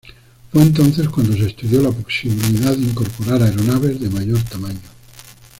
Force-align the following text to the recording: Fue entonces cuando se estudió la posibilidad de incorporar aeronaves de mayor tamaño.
Fue 0.51 0.63
entonces 0.63 1.07
cuando 1.09 1.33
se 1.33 1.45
estudió 1.49 1.79
la 1.83 1.91
posibilidad 1.91 2.75
de 2.75 2.85
incorporar 2.85 3.43
aeronaves 3.43 3.99
de 4.01 4.09
mayor 4.09 4.41
tamaño. 4.45 4.79